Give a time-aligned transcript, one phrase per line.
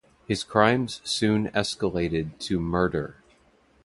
[0.27, 3.17] His crimes soon escalated to murder.